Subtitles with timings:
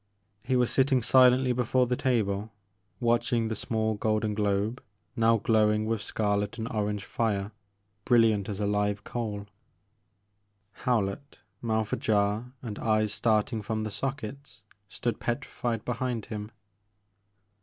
[0.41, 2.51] He was sitting silently before the table,
[2.99, 4.81] watching the small golden globe,
[5.15, 7.51] now glowing with scarlet and orange fire,
[8.03, 9.45] brilliant as a live coaL
[10.71, 11.39] Howlett, The Maker of Moons.
[11.61, 16.49] 41 mouth ajar, and eyes starting bom the sockets, stood petrified behind him.